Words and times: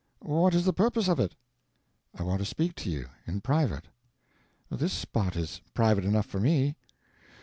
"What 0.23 0.55
is 0.55 0.65
the 0.65 0.73
purpose 0.73 1.07
of 1.07 1.19
it?" 1.19 1.35
"I 2.17 2.23
want 2.23 2.39
to 2.39 2.45
speak 2.45 2.73
to 2.77 2.89
you—in 2.89 3.41
private." 3.41 3.85
"This 4.71 4.93
spot 4.93 5.35
is 5.35 5.61
private 5.75 6.05
enough 6.05 6.25
for 6.25 6.39
me." 6.39 6.75